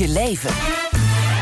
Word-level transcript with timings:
je 0.00 0.08
leven. 0.08 0.50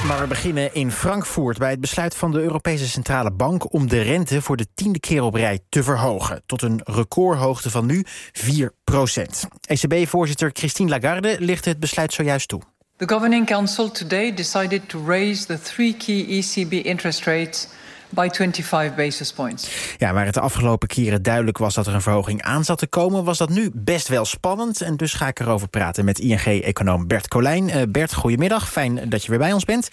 Maar 0.07 0.21
we 0.21 0.27
beginnen 0.27 0.75
in 0.75 0.93
Frankfurt 0.93 1.59
bij 1.59 1.71
het 1.71 1.81
besluit 1.81 2.17
van 2.17 2.33
de 2.33 2.41
Europese 2.41 2.89
Centrale 2.89 3.31
Bank 3.31 3.73
om 3.73 3.89
de 3.89 4.01
rente 4.01 4.43
voor 4.43 4.57
de 4.57 4.67
tiende 4.75 5.01
keer 5.01 5.23
op 5.23 5.35
rij 5.35 5.61
te 5.69 5.83
verhogen. 5.83 6.43
Tot 6.47 6.63
een 6.63 6.81
recordhoogte 6.85 7.71
van 7.71 7.87
nu 7.87 8.05
4 8.33 8.73
procent. 8.85 9.49
ECB-voorzitter 9.61 10.51
Christine 10.53 10.91
Lagarde 10.91 11.37
lichtte 11.39 11.69
het 11.69 11.81
besluit 11.81 12.13
zojuist 12.13 12.49
toe. 12.49 12.61
The 12.97 13.09
Governing 13.09 13.47
Council 13.47 13.91
today 13.91 14.35
decided 14.35 14.89
to 14.89 15.05
raise 15.07 15.47
the 15.47 15.61
three 15.61 15.97
key 15.97 16.27
ECB 16.29 16.73
interest 16.73 17.25
rates 17.25 17.69
by 18.09 18.29
25 18.33 18.95
basis 18.95 19.33
points. 19.33 19.71
Ja, 19.99 20.13
waar 20.13 20.25
het 20.25 20.35
de 20.35 20.41
afgelopen 20.41 20.89
keren 20.89 21.23
duidelijk 21.23 21.59
was 21.59 21.75
dat 21.75 21.87
er 21.87 21.95
een 21.95 22.03
verhoging 22.03 22.43
aan 22.43 22.65
zat 22.65 22.79
te 22.79 22.87
komen, 22.87 23.25
was 23.25 23.39
dat 23.39 23.49
nu 23.49 23.71
best 23.75 24.09
wel 24.09 24.25
spannend. 24.25 24.81
En 24.81 24.97
dus 24.97 25.15
ga 25.15 25.27
ik 25.27 25.41
erover 25.41 25.69
praten 25.69 26.05
met 26.05 26.19
ING-econoom 26.19 27.07
Bert 27.07 27.29
Colijn. 27.29 27.69
Uh, 27.69 27.83
Bert, 27.89 28.15
goedemiddag. 28.15 28.71
Fijn 28.71 29.09
dat 29.09 29.23
je 29.23 29.31
weer 29.31 29.39
bij 29.39 29.53
ons 29.53 29.65
bent. 29.65 29.89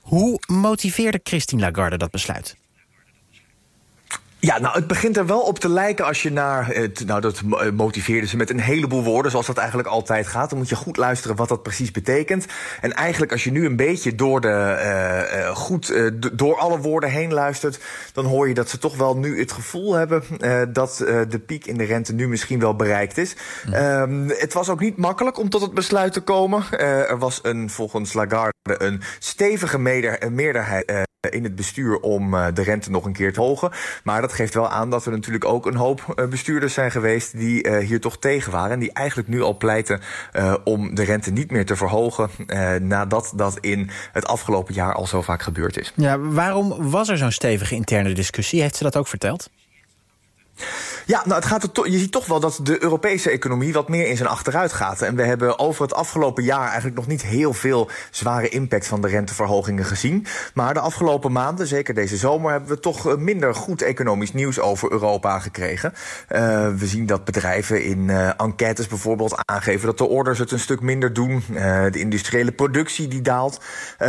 Hoe 0.00 0.40
motiveerde 0.46 1.20
Christine 1.22 1.60
Lagarde 1.60 1.96
dat 1.96 2.10
besluit? 2.10 2.56
Ja, 4.40 4.58
nou, 4.58 4.74
het 4.74 4.86
begint 4.86 5.16
er 5.16 5.26
wel 5.26 5.40
op 5.40 5.58
te 5.58 5.68
lijken 5.68 6.04
als 6.04 6.22
je 6.22 6.32
naar. 6.32 6.66
Het, 6.66 7.06
nou, 7.06 7.20
dat 7.20 7.42
motiveerde 7.74 8.26
ze 8.26 8.36
met 8.36 8.50
een 8.50 8.60
heleboel 8.60 9.02
woorden, 9.02 9.30
zoals 9.30 9.46
dat 9.46 9.56
eigenlijk 9.56 9.88
altijd 9.88 10.26
gaat. 10.26 10.50
Dan 10.50 10.58
moet 10.58 10.68
je 10.68 10.76
goed 10.76 10.96
luisteren 10.96 11.36
wat 11.36 11.48
dat 11.48 11.62
precies 11.62 11.90
betekent. 11.90 12.46
En 12.80 12.94
eigenlijk, 12.94 13.32
als 13.32 13.44
je 13.44 13.50
nu 13.50 13.66
een 13.66 13.76
beetje 13.76 14.14
door, 14.14 14.40
de, 14.40 14.48
uh, 14.48 15.56
goed, 15.56 15.90
uh, 15.90 16.10
door 16.32 16.58
alle 16.58 16.78
woorden 16.78 17.10
heen 17.10 17.32
luistert, 17.32 17.80
dan 18.12 18.24
hoor 18.24 18.48
je 18.48 18.54
dat 18.54 18.68
ze 18.68 18.78
toch 18.78 18.96
wel 18.96 19.16
nu 19.16 19.38
het 19.38 19.52
gevoel 19.52 19.94
hebben 19.94 20.22
dat 20.72 20.96
de 21.28 21.42
piek 21.46 21.66
in 21.66 21.76
de 21.76 21.84
rente 21.84 22.12
nu 22.12 22.28
misschien 22.28 22.60
wel 22.60 22.76
bereikt 22.76 23.18
is. 23.18 23.36
Mm. 23.66 24.28
het 24.28 24.52
was 24.52 24.68
ook 24.68 24.80
niet 24.80 24.96
makkelijk 24.96 25.38
om 25.38 25.48
tot 25.48 25.60
het 25.60 25.74
besluit 25.74 26.12
te 26.12 26.20
komen. 26.20 26.64
er 26.78 27.18
was 27.18 27.38
een, 27.42 27.70
volgens 27.70 28.12
Lagarde 28.12 28.59
een 28.62 29.02
stevige 29.18 29.78
meerderheid 30.30 31.08
in 31.30 31.44
het 31.44 31.54
bestuur 31.54 32.00
om 32.00 32.30
de 32.30 32.62
rente 32.62 32.90
nog 32.90 33.04
een 33.04 33.12
keer 33.12 33.32
te 33.32 33.40
hogen. 33.40 33.70
Maar 34.04 34.20
dat 34.20 34.32
geeft 34.32 34.54
wel 34.54 34.68
aan 34.68 34.90
dat 34.90 35.06
er 35.06 35.12
natuurlijk 35.12 35.44
ook 35.44 35.66
een 35.66 35.76
hoop 35.76 36.26
bestuurders 36.30 36.74
zijn 36.74 36.90
geweest 36.90 37.38
die 37.38 37.76
hier 37.76 38.00
toch 38.00 38.18
tegen 38.18 38.52
waren. 38.52 38.70
En 38.70 38.78
die 38.78 38.92
eigenlijk 38.92 39.28
nu 39.28 39.42
al 39.42 39.56
pleiten 39.56 40.00
om 40.64 40.94
de 40.94 41.02
rente 41.02 41.30
niet 41.30 41.50
meer 41.50 41.66
te 41.66 41.76
verhogen. 41.76 42.30
Nadat 42.88 43.32
dat 43.36 43.58
in 43.60 43.90
het 44.12 44.26
afgelopen 44.26 44.74
jaar 44.74 44.94
al 44.94 45.06
zo 45.06 45.22
vaak 45.22 45.42
gebeurd 45.42 45.78
is. 45.78 45.92
Ja, 45.96 46.18
waarom 46.18 46.90
was 46.90 47.08
er 47.08 47.18
zo'n 47.18 47.32
stevige 47.32 47.74
interne 47.74 48.12
discussie? 48.12 48.60
Heeft 48.60 48.76
ze 48.76 48.82
dat 48.82 48.96
ook 48.96 49.08
verteld? 49.08 49.50
Ja, 51.06 51.22
nou, 51.24 51.34
het 51.34 51.44
gaat 51.44 51.68
je 51.72 51.98
ziet 51.98 52.12
toch 52.12 52.26
wel 52.26 52.40
dat 52.40 52.60
de 52.62 52.82
Europese 52.82 53.30
economie 53.30 53.72
wat 53.72 53.88
meer 53.88 54.06
in 54.06 54.16
zijn 54.16 54.28
achteruit 54.28 54.72
gaat. 54.72 55.02
En 55.02 55.16
we 55.16 55.22
hebben 55.22 55.58
over 55.58 55.82
het 55.82 55.94
afgelopen 55.94 56.44
jaar 56.44 56.66
eigenlijk 56.66 56.96
nog 56.96 57.06
niet 57.06 57.22
heel 57.22 57.52
veel 57.52 57.90
zware 58.10 58.48
impact 58.48 58.86
van 58.86 59.00
de 59.00 59.08
renteverhogingen 59.08 59.84
gezien. 59.84 60.26
Maar 60.54 60.74
de 60.74 60.80
afgelopen 60.80 61.32
maanden, 61.32 61.66
zeker 61.66 61.94
deze 61.94 62.16
zomer, 62.16 62.50
hebben 62.50 62.68
we 62.70 62.80
toch 62.80 63.16
minder 63.16 63.54
goed 63.54 63.82
economisch 63.82 64.32
nieuws 64.32 64.60
over 64.60 64.92
Europa 64.92 65.38
gekregen. 65.38 65.92
Uh, 65.92 66.38
we 66.76 66.86
zien 66.86 67.06
dat 67.06 67.24
bedrijven 67.24 67.84
in 67.84 68.08
uh, 68.08 68.30
enquêtes 68.36 68.86
bijvoorbeeld 68.86 69.42
aangeven 69.44 69.86
dat 69.86 69.98
de 69.98 70.08
orders 70.08 70.38
het 70.38 70.50
een 70.50 70.58
stuk 70.58 70.80
minder 70.80 71.12
doen. 71.12 71.42
De 71.90 71.98
industriële 71.98 72.52
productie 72.52 73.08
die 73.08 73.22
daalt. 73.22 73.60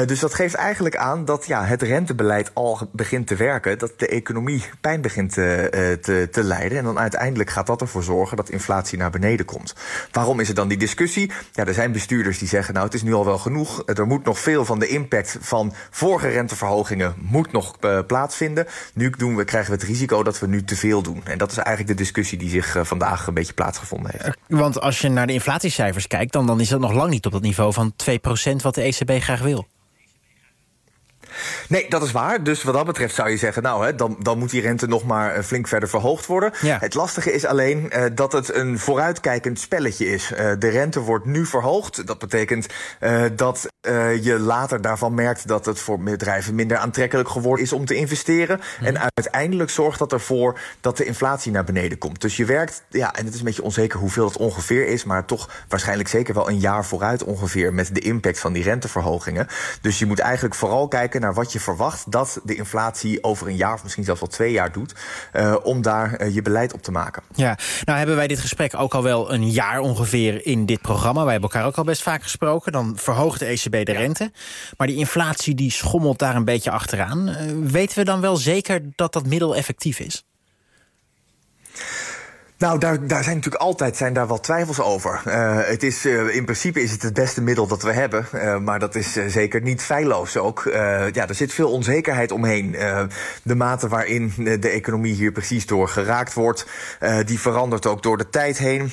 dus 0.06 0.20
dat 0.20 0.34
geeft 0.34 0.54
eigenlijk 0.54 0.96
aan 0.96 1.26
dat 1.26 1.46
ja, 1.46 1.66
het 1.66 1.82
rentebeleid 1.82 2.52
al 2.54 2.90
begint 2.92 3.28
te 3.28 3.36
werken. 3.36 3.78
Dat 3.78 3.94
de 3.98 4.08
economie 4.08 4.64
pijn 4.82 5.02
begint 5.02 5.34
te, 5.34 6.28
te 6.32 6.44
leiden. 6.44 6.81
En 6.82 6.88
dan 6.88 7.00
uiteindelijk 7.00 7.50
gaat 7.50 7.68
dat 7.68 7.82
ervoor 7.82 8.04
zorgen 8.04 8.38
dat 8.38 8.50
inflatie 8.50 8.98
naar 8.98 9.10
beneden 9.10 9.46
komt. 9.46 9.76
Waarom 10.12 10.40
is 10.40 10.50
er 10.50 10.56
dan 10.56 10.68
die 10.68 10.78
discussie? 10.78 11.32
Ja, 11.52 11.66
er 11.66 11.74
zijn 11.74 11.92
bestuurders 11.92 12.38
die 12.38 12.48
zeggen, 12.48 12.74
nou 12.74 12.86
het 12.86 12.94
is 12.94 13.04
nu 13.04 13.14
al 13.14 13.26
wel 13.26 13.38
genoeg. 13.38 13.84
Er 13.86 14.08
moet 14.08 14.26
nog 14.26 14.40
veel 14.40 14.66
van 14.66 14.80
de 14.80 14.88
impact 14.88 15.38
van 15.42 15.74
vorige 15.90 16.28
renteverhogingen 16.28 17.16
moet 17.18 17.52
nog 17.52 17.76
uh, 17.82 18.00
plaatsvinden. 18.08 18.68
Nu 18.94 19.10
doen 19.10 19.36
we, 19.36 19.44
krijgen 19.44 19.72
we 19.72 19.78
het 19.78 19.88
risico 19.88 20.24
dat 20.24 20.40
we 20.40 20.48
nu 20.48 20.64
te 20.64 20.76
veel 20.76 21.02
doen. 21.02 21.22
En 21.24 21.38
dat 21.38 21.52
is 21.52 21.58
eigenlijk 21.58 21.98
de 21.98 22.04
discussie 22.04 22.38
die 22.38 22.50
zich 22.50 22.76
uh, 22.76 22.84
vandaag 22.84 23.28
een 23.28 23.34
beetje 23.34 23.54
plaatsgevonden 23.54 24.12
heeft. 24.18 24.38
Want 24.48 24.82
als 24.82 25.02
je 25.02 25.10
naar 25.10 25.28
de 25.28 25.34
inflatiecijfers 25.34 26.08
kijkt, 26.08 26.34
dan, 26.34 26.48
dan 26.48 26.60
is 26.60 26.70
dat 26.70 26.80
nog 26.80 26.94
lang 26.94 27.10
niet 27.10 27.26
op 27.26 27.32
dat 27.32 27.42
niveau 27.42 27.74
van 27.74 27.94
2% 28.52 28.56
wat 28.62 28.76
de 28.76 28.82
ECB 28.82 29.24
graag 29.24 29.42
wil. 29.42 29.68
Nee, 31.72 31.90
dat 31.90 32.04
is 32.04 32.12
waar. 32.12 32.44
Dus 32.44 32.64
wat 32.64 32.74
dat 32.74 32.86
betreft 32.86 33.16
zou 33.16 33.30
je 33.30 33.38
zeggen, 33.38 33.64
nou, 33.64 33.86
hè, 33.86 33.96
dan, 33.96 34.16
dan 34.20 34.38
moet 34.38 34.50
die 34.50 34.62
rente 34.62 34.88
nog 34.88 35.04
maar 35.04 35.36
eh, 35.36 35.44
flink 35.44 35.68
verder 35.68 35.90
verhoogd 35.90 36.26
worden. 36.26 36.52
Ja. 36.62 36.78
Het 36.80 36.94
lastige 36.94 37.34
is 37.34 37.46
alleen 37.46 37.92
uh, 37.96 38.04
dat 38.14 38.32
het 38.32 38.54
een 38.56 38.80
vooruitkijkend 38.80 39.60
spelletje 39.60 40.06
is. 40.06 40.32
Uh, 40.32 40.38
de 40.60 40.70
rente 40.70 41.00
wordt 41.00 41.26
nu 41.26 41.46
verhoogd. 41.46 42.08
Dat 42.08 42.20
betekent 42.20 42.68
uh, 43.02 43.24
dat 43.36 43.70
je 44.22 44.40
later 44.40 44.82
daarvan 44.82 45.14
merkt 45.14 45.48
dat 45.48 45.66
het 45.66 45.80
voor 45.80 46.00
bedrijven 46.00 46.56
minder 46.56 46.78
aantrekkelijk 46.78 47.30
geworden 47.30 47.66
is 47.66 47.74
om 47.74 47.86
te 47.86 47.96
investeren. 47.96 48.60
Mm. 48.80 48.86
En 48.86 48.98
uiteindelijk 49.00 49.70
zorgt 49.70 50.00
dat 50.00 50.14
ervoor 50.14 50.60
dat 50.82 50.98
de 50.98 51.06
inflatie 51.06 51.52
naar 51.52 51.64
beneden 51.64 51.98
komt. 51.98 52.22
Dus 52.22 52.38
je 52.38 52.46
werkt, 52.46 52.84
ja, 52.90 53.14
en 53.14 53.26
het 53.26 53.34
is 53.34 53.40
een 53.40 53.46
beetje 53.46 53.64
onzeker 53.64 54.00
hoeveel 54.00 54.26
het 54.26 54.38
ongeveer 54.38 54.88
is, 54.88 55.04
maar 55.04 55.26
toch 55.26 55.50
waarschijnlijk 55.68 56.10
zeker 56.10 56.34
wel 56.34 56.50
een 56.50 56.60
jaar 56.60 56.86
vooruit 56.86 57.24
ongeveer 57.24 57.74
met 57.74 57.96
de 57.96 58.00
impact 58.00 58.40
van 58.40 58.54
die 58.54 58.64
renteverhogingen. 58.64 59.48
Dus 59.82 60.00
je 60.00 60.06
moet 60.06 60.20
eigenlijk 60.20 60.56
vooral 60.56 60.88
kijken 60.88 61.22
naar 61.22 61.34
wat 61.34 61.52
je 61.52 61.60
verwacht 61.62 62.12
dat 62.12 62.40
de 62.44 62.56
inflatie 62.56 63.24
over 63.24 63.48
een 63.48 63.56
jaar 63.56 63.74
of 63.74 63.84
misschien 63.84 64.04
zelfs 64.04 64.20
wel 64.20 64.30
twee 64.30 64.52
jaar 64.52 64.72
doet. 64.72 64.96
Uh, 65.34 65.56
om 65.64 65.82
daar 65.82 66.22
uh, 66.22 66.34
je 66.34 66.42
beleid 66.42 66.74
op 66.74 66.82
te 66.84 66.92
maken. 66.92 67.24
Ja, 67.36 67.58
nou 67.84 67.98
hebben 67.98 68.16
wij 68.16 68.28
dit 68.28 68.40
gesprek 68.40 68.80
ook 68.80 68.94
al 68.94 69.04
wel 69.04 69.34
een 69.34 69.52
jaar 69.52 69.80
ongeveer 69.80 70.46
in 70.46 70.66
dit 70.66 70.82
programma. 70.82 71.24
Wij 71.24 71.32
hebben 71.32 71.50
elkaar 71.50 71.68
ook 71.68 71.78
al 71.78 71.84
best 71.84 72.02
vaak 72.02 72.24
gesproken. 72.24 72.72
Dan 72.72 72.98
verhoogt 72.98 73.40
de 73.40 73.46
ECB 73.46 73.86
de 73.86 73.92
rente. 73.92 74.32
Maar 74.78 74.88
die 74.88 74.96
inflatie 74.96 75.56
die 75.56 75.72
schommelt 75.72 76.20
daar 76.20 76.36
een 76.36 76.46
beetje 76.46 76.72
achteraan. 76.72 77.30
Uh, 77.30 77.36
weten 77.64 77.98
we 77.98 78.04
dan 78.04 78.22
wel 78.22 78.36
zeker 78.36 78.82
dat 78.96 79.14
dat 79.14 79.26
middel 79.26 79.56
effectief 79.56 80.00
is? 80.00 80.26
Nou, 82.62 82.78
daar, 82.78 83.08
daar 83.08 83.24
zijn 83.24 83.36
natuurlijk 83.36 83.64
altijd 83.64 83.98
zijn 83.98 84.14
daar 84.14 84.28
wel 84.28 84.40
twijfels 84.40 84.82
over. 84.82 85.22
Uh, 85.28 85.60
het 85.64 85.84
is, 85.84 86.06
uh, 86.06 86.36
in 86.36 86.44
principe 86.44 86.82
is 86.82 86.92
het 86.92 87.02
het 87.02 87.14
beste 87.14 87.42
middel 87.42 87.68
dat 87.68 87.84
we 87.84 87.92
hebben. 87.92 88.26
Uh, 88.34 88.58
maar 88.58 88.80
dat 88.80 88.96
is 88.96 89.12
zeker 89.28 89.62
niet 89.62 89.82
feilloos 89.82 90.38
ook. 90.38 90.62
ja, 91.12 91.28
er 91.28 91.36
zit 91.36 91.54
veel 91.54 91.72
onzekerheid 91.72 92.32
omheen. 92.32 92.76
de 93.44 93.56
mate 93.56 93.88
waarin 93.88 94.34
de 94.38 94.70
economie 94.70 95.14
hier 95.14 95.32
precies 95.32 95.66
door 95.66 95.88
geraakt 95.88 96.34
wordt... 96.34 96.66
die 97.26 97.40
verandert 97.40 97.86
ook 97.86 98.04
door 98.04 98.18
de 98.18 98.30
tijd 98.30 98.58
heen. 98.58 98.92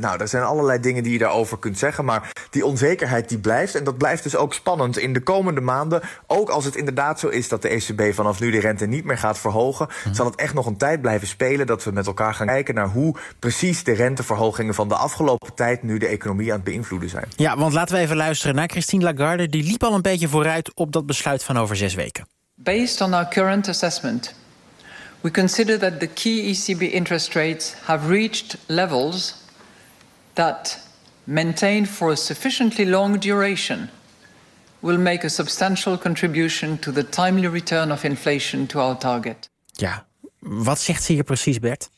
nou, 0.00 0.20
er 0.20 0.28
zijn 0.28 0.42
allerlei 0.42 0.80
dingen 0.80 1.02
die 1.02 1.12
je 1.12 1.18
daarover 1.18 1.58
kunt 1.58 1.78
zeggen. 1.78 2.04
Maar 2.04 2.32
die 2.50 2.64
onzekerheid 2.64 3.28
die 3.28 3.38
blijft. 3.38 3.74
En 3.74 3.84
dat 3.84 3.98
blijft 3.98 4.22
dus 4.22 4.36
ook 4.36 4.54
spannend 4.54 4.98
in 4.98 5.12
de 5.12 5.22
komende 5.22 5.60
maanden. 5.60 6.00
Ook 6.26 6.48
als 6.48 6.64
het 6.64 6.76
inderdaad 6.76 7.20
zo 7.20 7.28
is 7.28 7.48
dat 7.48 7.62
de 7.62 7.68
ECB 7.68 8.14
vanaf 8.14 8.40
nu 8.40 8.50
de 8.50 8.60
rente 8.60 8.86
niet 8.86 9.04
meer 9.04 9.18
gaat 9.18 9.38
verhogen... 9.38 9.88
Hm. 10.02 10.14
zal 10.14 10.26
het 10.26 10.34
echt 10.34 10.54
nog 10.54 10.66
een 10.66 10.76
tijd 10.76 11.00
blijven 11.00 11.28
spelen... 11.28 11.66
dat 11.66 11.84
we 11.84 11.90
met 11.90 12.06
elkaar 12.06 12.34
gaan 12.34 12.46
kijken 12.46 12.74
naar 12.74 12.87
hoe 12.88 13.16
precies 13.38 13.84
de 13.84 13.92
renteverhogingen 13.92 14.74
van 14.74 14.88
de 14.88 14.94
afgelopen 14.94 15.54
tijd 15.54 15.82
nu 15.82 15.98
de 15.98 16.06
economie 16.06 16.50
aan 16.50 16.56
het 16.56 16.64
beïnvloeden 16.64 17.08
zijn. 17.08 17.28
Ja, 17.36 17.56
want 17.56 17.72
laten 17.72 17.94
we 17.94 18.00
even 18.00 18.16
luisteren 18.16 18.54
naar 18.54 18.68
Christine 18.68 19.04
Lagarde. 19.04 19.48
Die 19.48 19.62
liep 19.62 19.82
al 19.82 19.94
een 19.94 20.02
beetje 20.02 20.28
vooruit 20.28 20.74
op 20.74 20.92
dat 20.92 21.06
besluit 21.06 21.44
van 21.44 21.58
over 21.58 21.76
zes 21.76 21.94
weken. 21.94 22.26
Based 22.54 23.00
on 23.00 23.14
our 23.14 23.28
current 23.28 23.68
assessment, 23.68 24.34
we 25.20 25.30
consider 25.30 25.78
that 25.78 26.00
the 26.00 26.06
key 26.06 26.48
ECB 26.48 26.82
interest 26.82 27.34
rates 27.34 27.74
have 27.84 28.08
reached 28.08 28.58
levels 28.66 29.34
that 30.32 30.80
maintained 31.24 31.88
for 31.88 32.10
a 32.10 32.14
sufficiently 32.14 32.86
long 32.86 33.20
duration 33.20 33.90
will 34.80 34.98
make 34.98 35.26
a 35.26 35.28
substantial 35.28 35.98
contribution 35.98 36.78
to 36.78 36.92
the 36.92 37.08
timely 37.08 37.48
return 37.48 37.92
of 37.92 38.04
inflation 38.04 38.66
to 38.66 38.80
our 38.80 38.98
target. 38.98 39.50
Ja, 39.72 40.06
wat 40.38 40.80
zegt 40.80 41.02
ze 41.02 41.12
hier 41.12 41.24
precies, 41.24 41.58
Bert? 41.58 41.90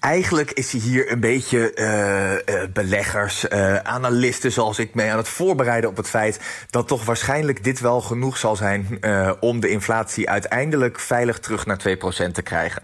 Eigenlijk 0.00 0.50
is 0.50 0.72
hij 0.72 0.80
hier 0.80 1.12
een 1.12 1.20
beetje 1.20 1.72
uh, 1.74 2.32
uh, 2.32 2.68
beleggers, 2.72 3.44
uh, 3.48 3.76
analisten, 3.76 4.52
zoals 4.52 4.78
ik 4.78 4.94
mee 4.94 5.10
aan 5.10 5.16
het 5.16 5.28
voorbereiden 5.28 5.90
op 5.90 5.96
het 5.96 6.08
feit 6.08 6.40
dat 6.70 6.88
toch 6.88 7.04
waarschijnlijk 7.04 7.64
dit 7.64 7.80
wel 7.80 8.00
genoeg 8.00 8.36
zal 8.36 8.56
zijn 8.56 8.98
om 9.40 9.60
de 9.60 9.68
inflatie 9.68 10.30
uiteindelijk 10.30 11.00
veilig 11.00 11.38
terug 11.38 11.66
naar 11.66 11.78
2% 11.88 12.32
te 12.32 12.42
krijgen. 12.42 12.82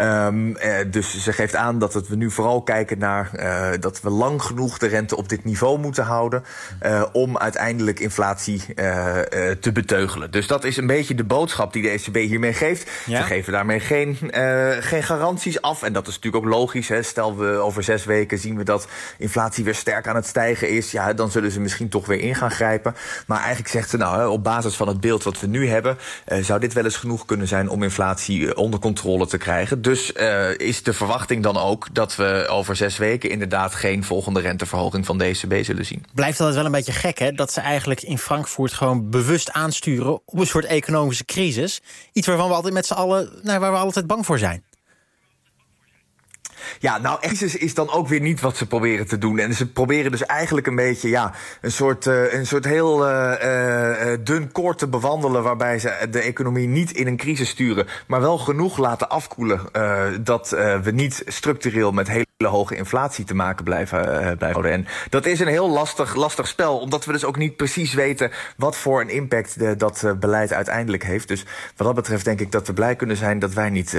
Um, 0.00 0.56
dus 0.90 1.22
ze 1.22 1.32
geeft 1.32 1.56
aan 1.56 1.78
dat 1.78 2.08
we 2.08 2.16
nu 2.16 2.30
vooral 2.30 2.62
kijken 2.62 2.98
naar 2.98 3.30
dat 3.80 4.00
we 4.00 4.10
lang 4.10 4.42
genoeg 4.42 4.78
de 4.78 4.86
rente 4.86 5.16
op 5.16 5.28
dit 5.28 5.44
niveau 5.44 5.78
moeten 5.78 6.04
houden 6.04 6.44
om 7.12 7.38
uiteindelijk 7.38 8.00
inflatie 8.00 8.64
te 9.60 9.70
beteugelen. 9.72 10.30
Dus 10.30 10.46
dat 10.46 10.64
is 10.64 10.76
een 10.76 10.86
beetje 10.86 11.14
de 11.14 11.24
boodschap 11.24 11.72
die 11.72 11.82
de 11.82 11.88
ECB 11.88 12.14
hiermee 12.14 12.54
geeft. 12.54 12.90
Ja? 13.06 13.20
Ze 13.20 13.26
geven 13.26 13.52
daarmee 13.52 13.80
geen, 13.80 14.16
geen 14.80 15.02
garanties 15.02 15.62
af 15.62 15.82
en 15.82 15.92
dat 15.92 16.08
is 16.10 16.16
natuurlijk 16.16 16.44
ook 16.44 16.50
logisch. 16.50 16.88
Hè. 16.88 17.02
Stel 17.02 17.36
we 17.36 17.46
over 17.46 17.82
zes 17.82 18.04
weken 18.04 18.38
zien 18.38 18.56
we 18.56 18.64
dat 18.64 18.86
inflatie 19.18 19.64
weer 19.64 19.74
sterk 19.74 20.06
aan 20.06 20.16
het 20.16 20.26
stijgen 20.26 20.68
is. 20.68 20.90
Ja, 20.90 21.12
dan 21.12 21.30
zullen 21.30 21.50
ze 21.50 21.60
misschien 21.60 21.88
toch 21.88 22.06
weer 22.06 22.20
in 22.20 22.34
gaan 22.34 22.50
grijpen. 22.50 22.94
Maar 23.26 23.38
eigenlijk 23.38 23.68
zegt 23.68 23.90
ze 23.90 23.96
nou, 23.96 24.30
op 24.30 24.44
basis 24.44 24.74
van 24.74 24.88
het 24.88 25.00
beeld 25.00 25.22
wat 25.22 25.40
we 25.40 25.46
nu 25.46 25.68
hebben, 25.68 25.98
uh, 26.28 26.44
zou 26.44 26.60
dit 26.60 26.72
wel 26.72 26.84
eens 26.84 26.96
genoeg 26.96 27.24
kunnen 27.26 27.48
zijn 27.48 27.68
om 27.68 27.82
inflatie 27.82 28.56
onder 28.56 28.80
controle 28.80 29.26
te 29.26 29.38
krijgen. 29.38 29.82
Dus 29.82 30.12
uh, 30.12 30.58
is 30.58 30.82
de 30.82 30.92
verwachting 30.92 31.42
dan 31.42 31.56
ook 31.56 31.88
dat 31.92 32.16
we 32.16 32.46
over 32.48 32.76
zes 32.76 32.96
weken 32.96 33.30
inderdaad 33.30 33.74
geen 33.74 34.04
volgende 34.04 34.40
renteverhoging 34.40 35.06
van 35.06 35.18
de 35.18 35.24
ECB 35.24 35.64
zullen 35.64 35.86
zien. 35.86 36.04
Blijft 36.14 36.38
altijd 36.38 36.56
wel 36.56 36.66
een 36.66 36.72
beetje 36.72 36.92
gek, 36.92 37.18
hè? 37.18 37.32
Dat 37.32 37.52
ze 37.52 37.60
eigenlijk 37.60 38.02
in 38.02 38.18
Frankfurt 38.18 38.72
gewoon 38.72 39.10
bewust 39.10 39.52
aansturen 39.52 40.12
op 40.12 40.38
een 40.38 40.46
soort 40.46 40.64
economische 40.64 41.24
crisis. 41.24 41.80
Iets 42.12 42.26
waarvan 42.26 42.48
we 42.48 42.54
altijd 42.54 42.74
met 42.74 42.86
z'n 42.86 42.92
allen, 42.92 43.30
nou, 43.42 43.60
waar 43.60 43.72
we 43.72 43.78
altijd 43.78 44.06
bang 44.06 44.26
voor 44.26 44.38
zijn. 44.38 44.64
Ja, 46.78 46.98
nou, 46.98 47.20
crisis 47.20 47.56
is 47.56 47.74
dan 47.74 47.90
ook 47.90 48.08
weer 48.08 48.20
niet 48.20 48.40
wat 48.40 48.56
ze 48.56 48.66
proberen 48.66 49.06
te 49.06 49.18
doen. 49.18 49.38
En 49.38 49.54
ze 49.54 49.72
proberen 49.72 50.10
dus 50.10 50.26
eigenlijk 50.26 50.66
een 50.66 50.74
beetje, 50.74 51.08
ja, 51.08 51.32
een 51.60 51.72
soort, 51.72 52.06
uh, 52.06 52.32
een 52.32 52.46
soort 52.46 52.64
heel 52.64 53.08
uh, 53.10 54.16
dun 54.24 54.52
koord 54.52 54.78
te 54.78 54.88
bewandelen. 54.88 55.42
waarbij 55.42 55.78
ze 55.78 56.08
de 56.10 56.20
economie 56.20 56.68
niet 56.68 56.92
in 56.92 57.06
een 57.06 57.16
crisis 57.16 57.48
sturen. 57.48 57.86
maar 58.06 58.20
wel 58.20 58.38
genoeg 58.38 58.78
laten 58.78 59.08
afkoelen. 59.08 59.60
dat 60.24 60.48
we 60.82 60.90
niet 60.92 61.22
structureel 61.26 61.92
met 61.92 62.08
hele 62.08 62.28
hoge 62.48 62.76
inflatie 62.76 63.24
te 63.24 63.34
maken 63.34 63.64
blijven, 63.64 64.00
blijven 64.36 64.50
houden. 64.50 64.72
En 64.72 64.86
dat 65.08 65.26
is 65.26 65.40
een 65.40 65.46
heel 65.46 65.70
lastig, 65.70 66.14
lastig 66.14 66.48
spel, 66.48 66.78
omdat 66.78 67.04
we 67.04 67.12
dus 67.12 67.24
ook 67.24 67.36
niet 67.36 67.56
precies 67.56 67.94
weten. 67.94 68.30
wat 68.56 68.76
voor 68.76 69.00
een 69.00 69.08
impact 69.08 69.58
de, 69.58 69.76
dat 69.76 70.14
beleid 70.20 70.52
uiteindelijk 70.52 71.04
heeft. 71.04 71.28
Dus 71.28 71.44
wat 71.76 71.86
dat 71.86 71.94
betreft 71.94 72.24
denk 72.24 72.40
ik 72.40 72.52
dat 72.52 72.66
we 72.66 72.72
blij 72.72 72.96
kunnen 72.96 73.16
zijn 73.16 73.38
dat 73.38 73.52
wij 73.52 73.70
niet 73.70 73.96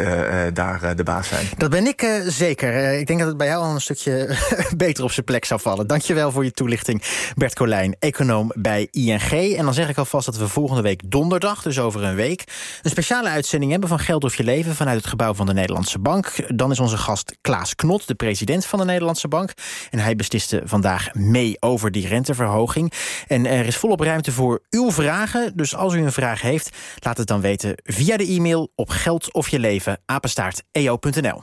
daar 0.54 0.96
de 0.96 1.04
baas 1.04 1.28
zijn. 1.28 1.46
Dat 1.58 1.70
ben 1.70 1.88
ik 1.88 2.22
zeker. 2.28 2.74
Eh, 2.76 3.00
ik 3.00 3.08
denk 3.08 3.20
dat 3.20 3.28
het 3.28 3.38
bij 3.38 3.48
jou 3.48 3.64
al 3.64 3.74
een 3.74 3.82
stukje 3.82 4.38
beter 4.78 5.04
op 5.04 5.12
zijn 5.12 5.26
plek 5.26 5.46
zou 5.46 5.60
vallen. 5.60 5.88
Dankjewel 5.88 6.32
voor 6.32 6.44
je 6.44 6.52
toelichting, 6.52 7.04
Bert 7.36 7.56
Colijn, 7.56 7.96
econoom 8.00 8.52
bij 8.56 8.88
ING. 8.92 9.32
En 9.32 9.66
dan 9.66 9.74
zeg 9.74 9.90
ik 9.90 9.98
alvast 9.98 10.26
dat 10.26 10.38
we 10.38 10.48
volgende 10.48 10.82
week 10.82 11.02
donderdag, 11.06 11.62
dus 11.62 11.80
over 11.80 12.04
een 12.04 12.16
week... 12.16 12.44
een 12.82 12.90
speciale 12.90 13.30
uitzending 13.30 13.72
hebben 13.72 13.90
van 13.90 14.00
Geld 14.00 14.24
of 14.24 14.36
Je 14.36 14.44
Leven... 14.44 14.76
vanuit 14.76 14.98
het 14.98 15.08
gebouw 15.08 15.34
van 15.34 15.46
de 15.46 15.54
Nederlandse 15.54 16.00
Bank. 16.00 16.34
Dan 16.48 16.72
is 16.72 16.80
onze 16.80 16.98
gast 16.98 17.36
Klaas 17.42 17.76
Knot, 17.76 18.08
de 18.08 18.16
president 18.16 18.31
van 18.60 18.80
de 18.80 18.86
Nederlandse 18.86 19.28
Bank. 19.28 19.54
En 19.90 20.00
hij 20.00 20.16
besliste 20.16 20.62
vandaag 20.66 21.14
mee 21.14 21.58
over 21.60 21.92
die 21.92 22.08
renteverhoging. 22.08 22.94
En 23.28 23.46
er 23.46 23.66
is 23.66 23.78
volop 23.78 24.00
ruimte 24.00 24.32
voor 24.32 24.62
uw 24.70 24.92
vragen. 24.92 25.52
Dus 25.56 25.76
als 25.76 25.94
u 25.94 26.02
een 26.02 26.12
vraag 26.12 26.42
heeft, 26.42 26.70
laat 27.00 27.18
het 27.18 27.28
dan 27.28 27.42
weten 27.42 27.74
via 27.84 28.18
de 28.18 28.28
e-mail 28.28 28.72
op 28.76 28.90
geldofjeleven, 28.90 30.02
apenstaart, 30.06 30.64
eo.nl. 30.72 31.40